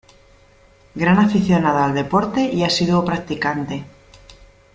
[0.95, 3.85] Gran aficionado al deporte y asiduo practicante.